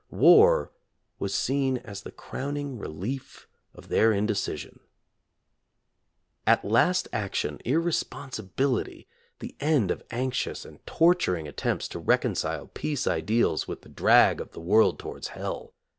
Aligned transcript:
War 0.09 0.71
was 1.19 1.31
seen 1.31 1.77
as 1.77 2.01
the 2.01 2.09
crowning 2.09 2.79
relief 2.79 3.47
of 3.75 3.89
their 3.89 4.11
indecision. 4.13 4.79
At 6.47 6.65
last 6.65 7.07
action, 7.13 7.59
irresponsibility, 7.65 9.07
the 9.41 9.55
end 9.59 9.91
of 9.91 10.01
anxious 10.09 10.65
and 10.65 10.83
torturing 10.87 11.47
attempts 11.47 11.87
to 11.89 11.99
reconcile 11.99 12.65
peace 12.65 13.05
ideals 13.05 13.67
with 13.67 13.83
the 13.83 13.89
drag 13.89 14.41
of 14.41 14.53
the 14.53 14.59
world 14.59 14.97
towards 14.97 15.27
Hell. 15.27 15.71